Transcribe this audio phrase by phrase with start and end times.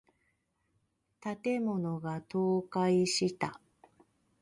[1.43, 2.25] 建物が倒
[2.67, 3.61] 壊した。